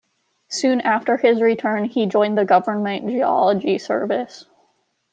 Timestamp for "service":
3.77-4.47